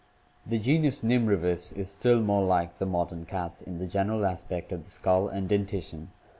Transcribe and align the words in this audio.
The 0.47 0.57
genus 0.57 1.03
Nimravus 1.03 1.73
(Fig. 1.73 1.75
184, 1.75 1.75
C) 1.75 1.81
is 1.81 1.91
still 1.91 2.21
more 2.21 2.41
like 2.43 2.79
the 2.79 2.87
modern 2.87 3.23
cats 3.27 3.61
in 3.61 3.77
the 3.77 3.85
general 3.85 4.25
aspect 4.25 4.71
of 4.71 4.83
the 4.85 4.89
skull 4.89 5.27
and 5.27 5.47
dentition. 5.47 6.09